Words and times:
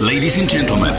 Ladies 0.00 0.36
and 0.36 0.48
gentlemen, 0.50 0.92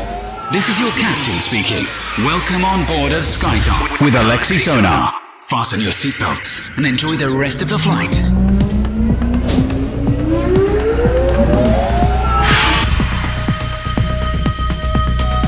this 0.52 0.68
is 0.68 0.80
your 0.80 0.90
captain 0.92 1.40
speaking. 1.40 1.86
Welcome 2.26 2.66
on 2.66 2.84
board 2.88 3.12
of 3.14 3.22
SkyTalk 3.22 4.04
with 4.04 4.16
Alexi 4.16 4.58
Sonar. 4.58 5.14
Fasten 5.42 5.80
your 5.80 5.92
seatbelts 5.92 6.76
and 6.78 6.86
enjoy 6.88 7.16
the 7.16 7.30
rest 7.30 7.62
of 7.62 7.70
the 7.70 7.78
flight. 7.78 8.16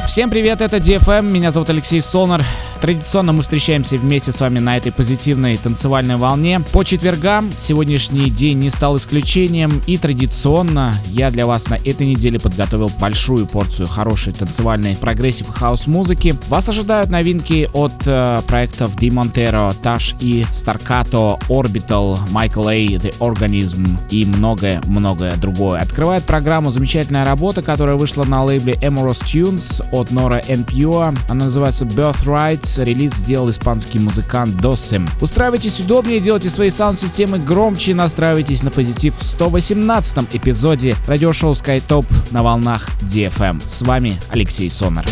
Всем 0.05 0.29
привет, 0.29 0.61
это 0.61 0.77
DFM, 0.77 1.23
меня 1.23 1.49
зовут 1.49 1.71
Алексей 1.71 2.01
Сонар. 2.01 2.45
Традиционно 2.80 3.34
мы 3.34 3.42
встречаемся 3.42 3.98
вместе 3.98 4.32
с 4.32 4.40
вами 4.40 4.58
на 4.58 4.78
этой 4.78 4.90
позитивной 4.90 5.58
танцевальной 5.58 6.16
волне. 6.16 6.62
По 6.72 6.82
четвергам 6.82 7.50
сегодняшний 7.58 8.30
день 8.30 8.58
не 8.58 8.70
стал 8.70 8.96
исключением, 8.96 9.82
и 9.86 9.98
традиционно 9.98 10.94
я 11.08 11.30
для 11.30 11.44
вас 11.44 11.68
на 11.68 11.74
этой 11.74 12.06
неделе 12.06 12.40
подготовил 12.40 12.90
большую 12.98 13.46
порцию 13.46 13.86
хорошей 13.86 14.32
танцевальной 14.32 14.96
progressive 14.96 15.50
и 15.50 15.52
house 15.52 15.86
музыки. 15.88 16.34
Вас 16.48 16.70
ожидают 16.70 17.10
новинки 17.10 17.68
от 17.74 17.92
э, 18.06 18.40
проектов 18.46 18.96
Dee 18.96 19.10
Montero, 19.10 19.74
Tash 19.82 20.16
и 20.20 20.46
Starcato, 20.50 21.38
Orbital, 21.48 22.18
Michael 22.30 22.68
A, 22.68 22.96
The 22.96 23.14
Organism 23.18 23.98
и 24.08 24.24
многое-многое 24.24 25.36
другое. 25.36 25.80
Открывает 25.82 26.24
программу 26.24 26.70
замечательная 26.70 27.26
работа, 27.26 27.60
которая 27.60 27.96
вышла 27.96 28.24
на 28.24 28.42
лейбле 28.42 28.72
Emerald 28.80 29.22
Tunes 29.22 29.84
от 29.92 30.10
Nora 30.10 30.42
and 30.48 30.64
Pure. 30.64 31.18
Она 31.28 31.44
называется 31.44 31.84
Birthright 31.84 32.69
релиз 32.78 33.14
сделал 33.14 33.50
испанский 33.50 33.98
музыкант 33.98 34.56
Досем. 34.56 35.08
Устраивайтесь 35.20 35.80
удобнее, 35.80 36.20
делайте 36.20 36.48
свои 36.48 36.70
саунд-системы 36.70 37.38
громче, 37.38 37.94
настраивайтесь 37.94 38.62
на 38.62 38.70
позитив 38.70 39.16
в 39.18 39.22
118 39.22 40.28
эпизоде 40.32 40.96
радиошоу 41.06 41.52
SkyTop 41.52 42.06
на 42.30 42.42
волнах 42.42 42.88
DFM. 43.02 43.60
С 43.66 43.82
вами 43.82 44.14
Алексей 44.30 44.70
Сонар. 44.70 45.06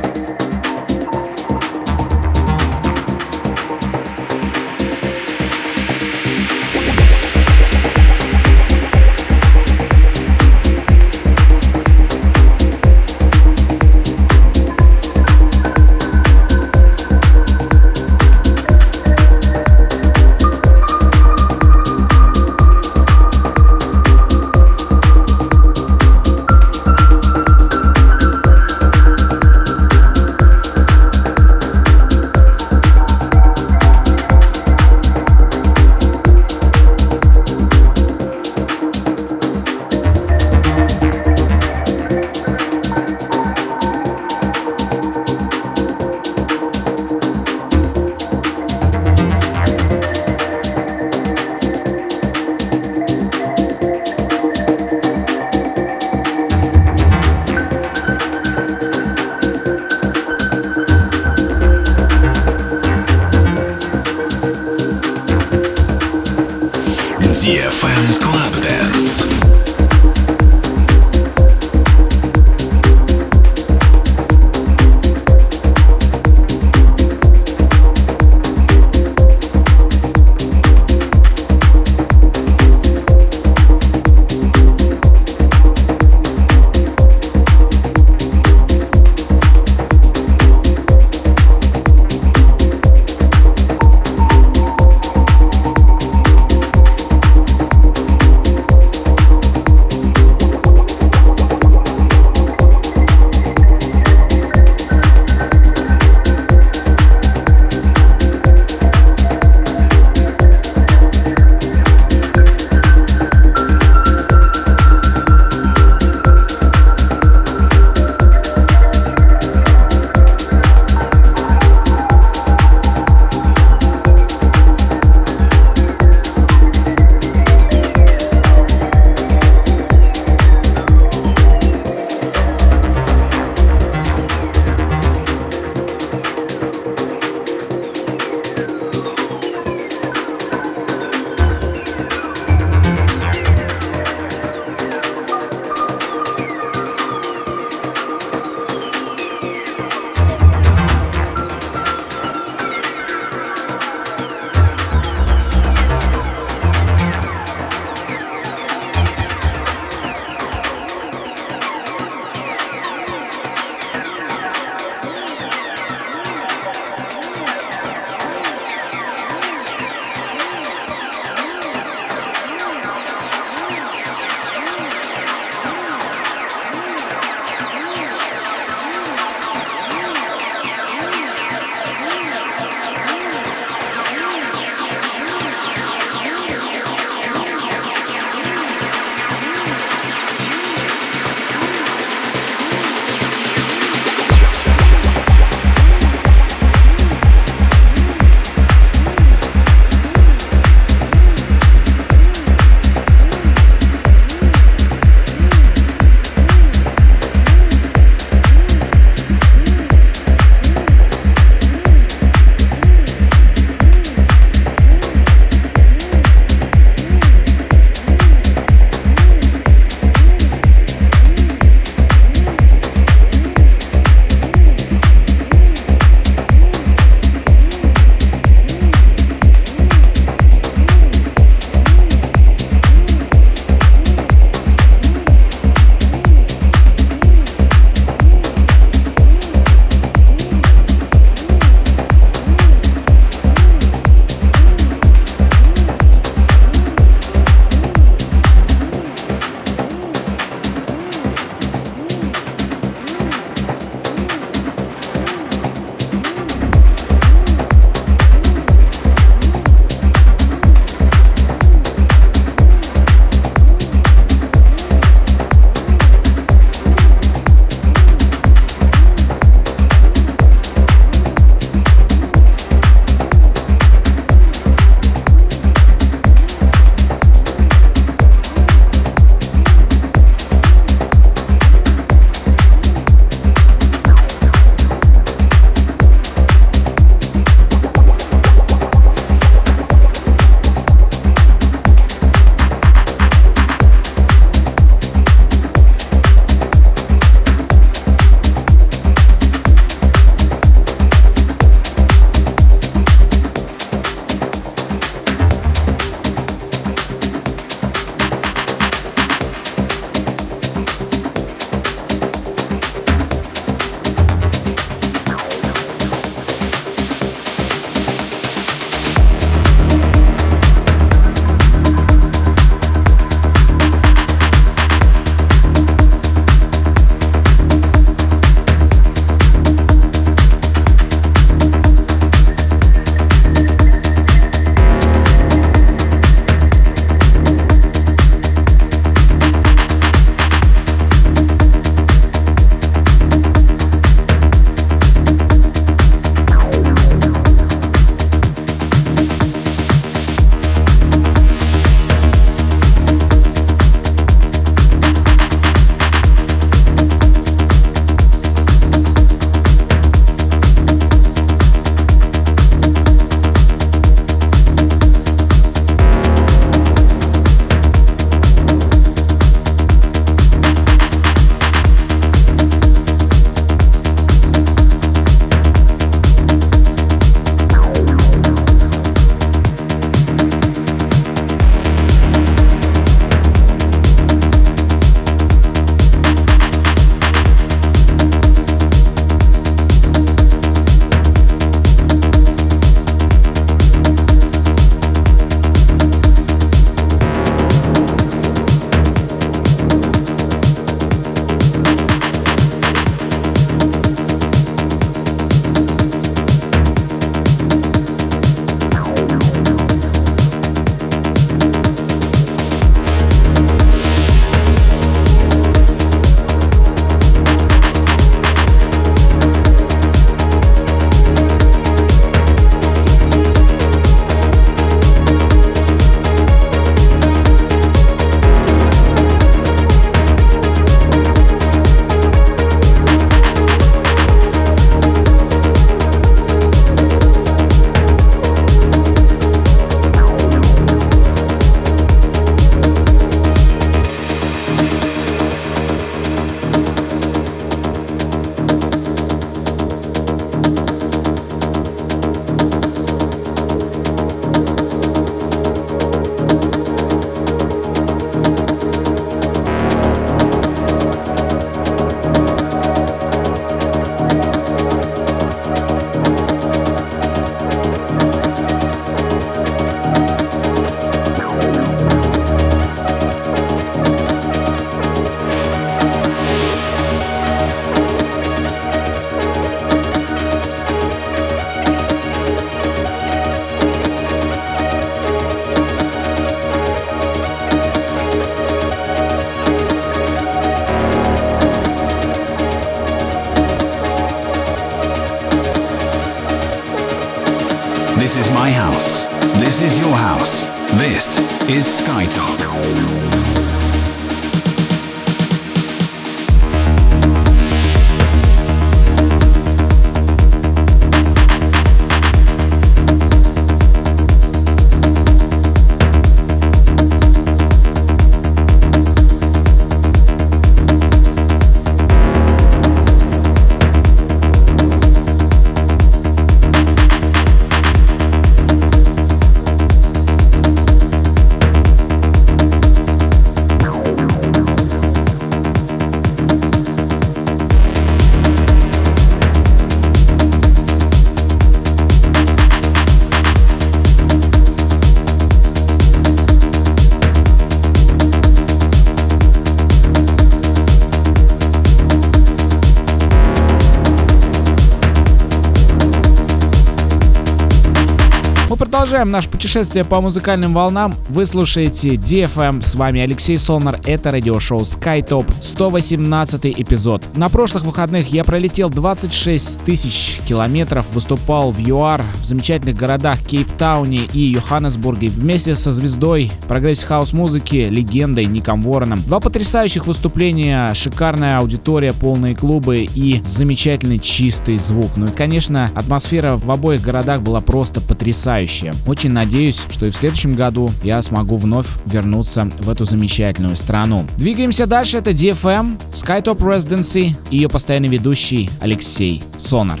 Продолжаем 559.06 559.30
наше 559.30 559.48
путешествие 559.48 560.04
по 560.04 560.20
музыкальным 560.20 560.74
волнам. 560.74 561.14
Вы 561.28 561.46
слушаете 561.46 562.14
DFM, 562.14 562.84
с 562.84 562.96
вами 562.96 563.20
Алексей 563.20 563.56
Сонар, 563.56 564.00
это 564.04 564.32
радиошоу 564.32 564.80
SkyTop, 564.80 565.48
118 565.62 566.66
эпизод. 566.66 567.22
На 567.36 567.48
прошлых 567.48 567.84
выходных 567.84 568.32
я 568.32 568.42
пролетел 568.42 568.90
26 568.90 569.84
тысяч 569.84 570.40
километров, 570.48 571.06
выступал 571.12 571.70
в 571.70 571.78
ЮАР, 571.78 572.24
в 572.34 572.44
замечательных 572.44 572.96
городах 572.96 573.38
Кейптауне 573.44 574.22
и 574.32 574.40
Йоханнесбурге 574.40 575.28
вместе 575.28 575.76
со 575.76 575.92
звездой 575.92 576.50
progressive 576.66 577.06
house 577.06 577.32
музыки, 577.32 577.86
легендой 577.88 578.46
Ником 578.46 578.82
Уорреном. 578.82 579.22
Два 579.22 579.38
потрясающих 579.38 580.08
выступления, 580.08 580.92
шикарная 580.94 581.58
аудитория, 581.58 582.12
полные 582.12 582.56
клубы 582.56 583.06
и 583.14 583.40
замечательный 583.46 584.18
чистый 584.18 584.78
звук. 584.78 585.12
Ну 585.14 585.26
и, 585.26 585.30
конечно, 585.30 585.92
атмосфера 585.94 586.56
в 586.56 586.68
обоих 586.72 587.02
городах 587.02 587.42
была 587.42 587.60
просто 587.60 588.00
потрясающая. 588.00 588.95
Очень 589.06 589.32
надеюсь, 589.32 589.84
что 589.90 590.06
и 590.06 590.10
в 590.10 590.16
следующем 590.16 590.54
году 590.54 590.90
я 591.02 591.20
смогу 591.22 591.56
вновь 591.56 591.86
вернуться 592.06 592.64
в 592.80 592.88
эту 592.88 593.04
замечательную 593.04 593.76
страну. 593.76 594.26
Двигаемся 594.36 594.86
дальше. 594.86 595.18
Это 595.18 595.30
DFM, 595.30 596.00
SkyTop 596.12 596.58
Residency 596.58 597.34
и 597.50 597.56
ее 597.56 597.68
постоянный 597.68 598.08
ведущий 598.08 598.70
Алексей 598.80 599.42
Сонар. 599.58 600.00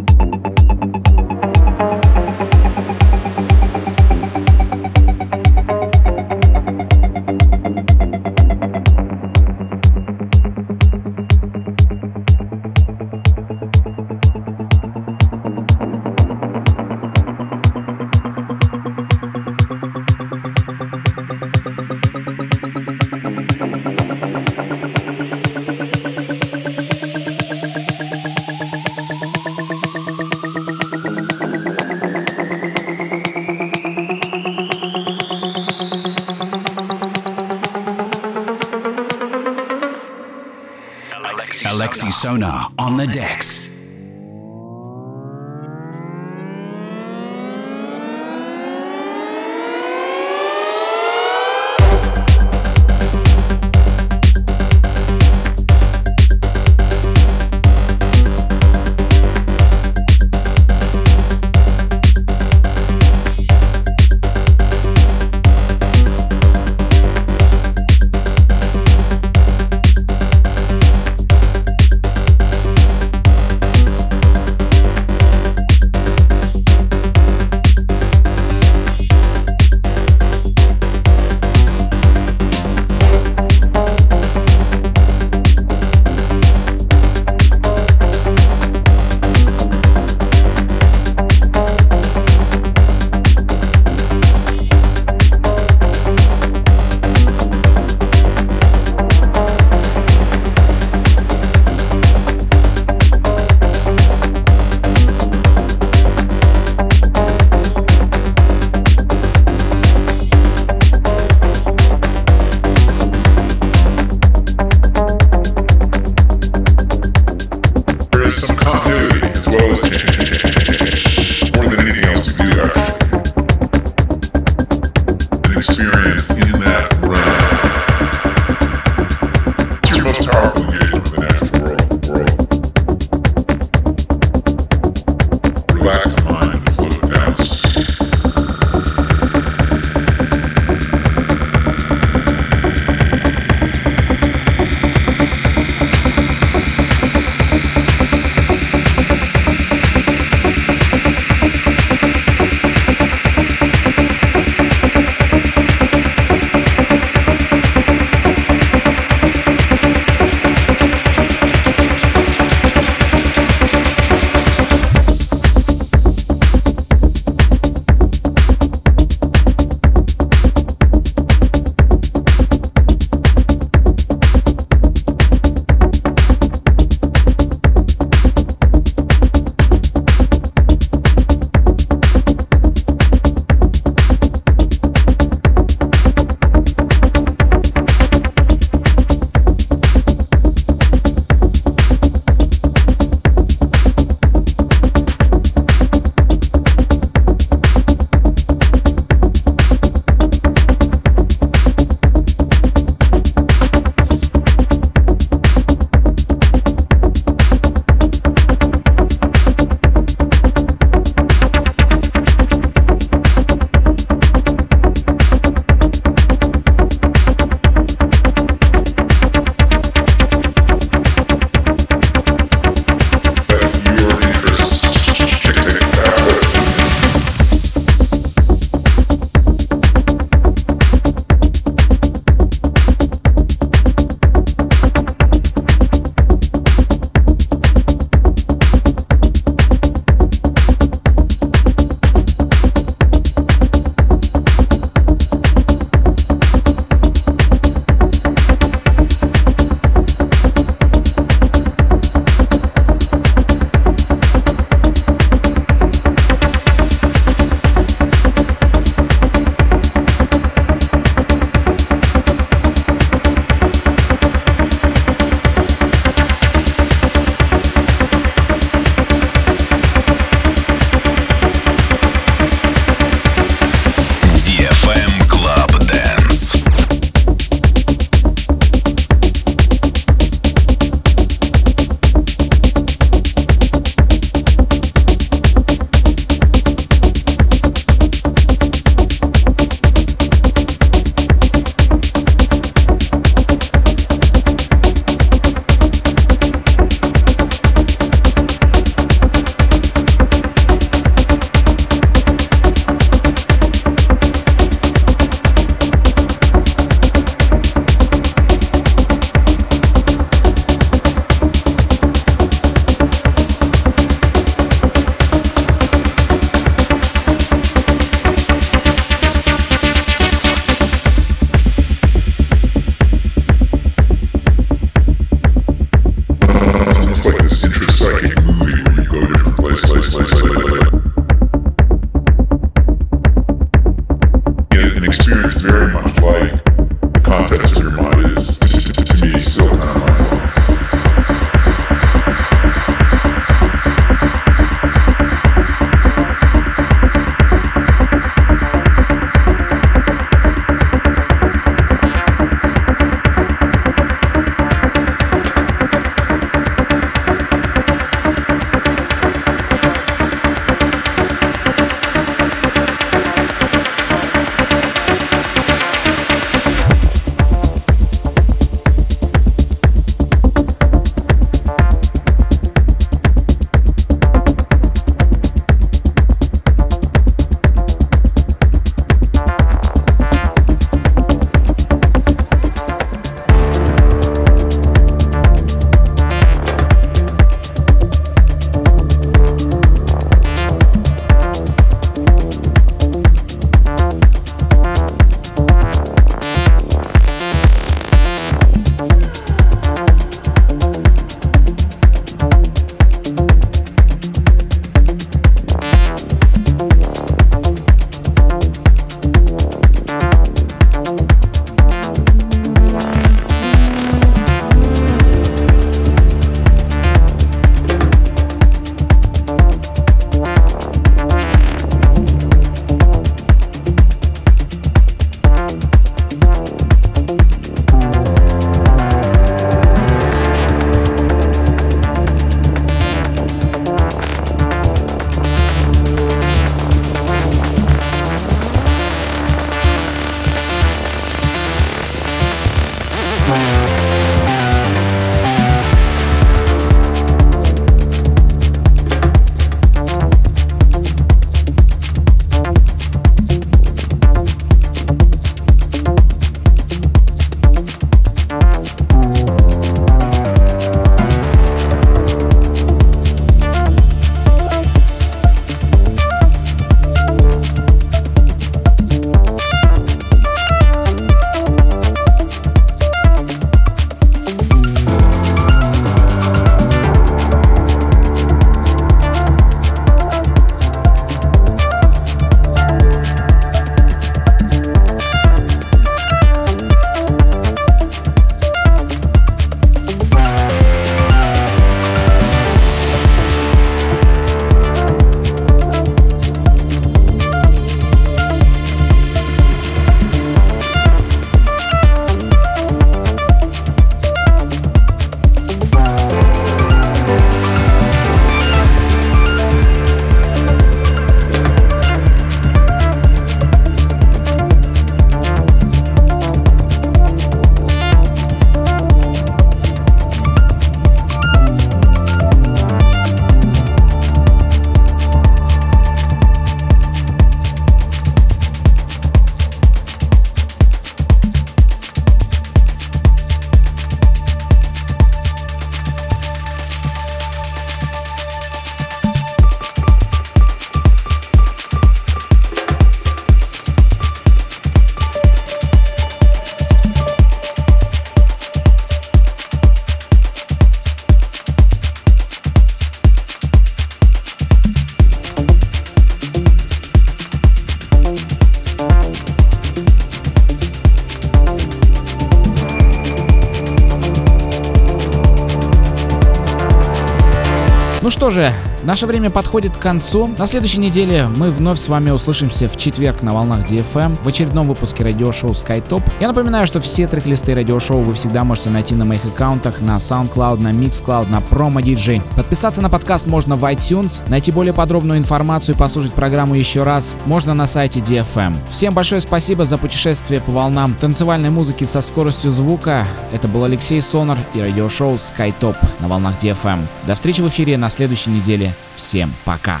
Наше 569.08 569.24
время 569.24 569.48
подходит 569.48 569.96
к 569.96 570.00
концу. 570.00 570.50
На 570.58 570.66
следующей 570.66 570.98
неделе 570.98 571.46
мы 571.56 571.70
вновь 571.70 571.98
с 571.98 572.08
вами 572.08 572.28
услышимся 572.28 572.88
в 572.88 572.98
четверг 572.98 573.40
на 573.40 573.54
волнах 573.54 573.90
DFM 573.90 574.36
в 574.42 574.46
очередном 574.46 574.86
выпуске 574.86 575.24
радиошоу 575.24 575.70
SkyTop. 575.70 576.22
Я 576.40 576.48
напоминаю, 576.48 576.86
что 576.86 577.00
все 577.00 577.26
трек-листы 577.26 577.74
радиошоу 577.74 578.20
вы 578.20 578.34
всегда 578.34 578.64
можете 578.64 578.90
найти 578.90 579.14
на 579.14 579.24
моих 579.24 579.46
аккаунтах 579.46 580.02
на 580.02 580.18
SoundCloud, 580.18 580.80
на 580.80 580.92
Mixcloud, 580.92 581.50
на 581.50 581.60
Promo 581.60 582.02
DJ. 582.02 582.42
Подписаться 582.54 583.00
на 583.00 583.08
подкаст 583.08 583.46
можно 583.46 583.76
в 583.76 583.84
iTunes, 583.86 584.42
найти 584.50 584.72
более 584.72 584.92
подробную 584.92 585.38
информацию 585.38 585.94
и 585.94 585.98
послушать 585.98 586.34
программу 586.34 586.74
еще 586.74 587.02
раз 587.02 587.34
можно 587.46 587.72
на 587.72 587.86
сайте 587.86 588.20
DFM. 588.20 588.76
Всем 588.90 589.14
большое 589.14 589.40
спасибо 589.40 589.86
за 589.86 589.96
путешествие 589.96 590.60
по 590.60 590.70
волнам 590.70 591.14
танцевальной 591.18 591.70
музыки 591.70 592.04
со 592.04 592.20
скоростью 592.20 592.72
звука. 592.72 593.24
Это 593.54 593.68
был 593.68 593.84
Алексей 593.84 594.20
Сонар 594.20 594.58
и 594.74 594.82
радиошоу 594.82 595.36
SkyTop 595.36 595.96
на 596.20 596.28
волнах 596.28 596.62
DFM. 596.62 596.98
До 597.26 597.34
встречи 597.34 597.62
в 597.62 597.68
эфире 597.68 597.96
на 597.96 598.10
следующей 598.10 598.50
неделе. 598.50 598.94
Всем 599.16 599.52
пока! 599.64 600.00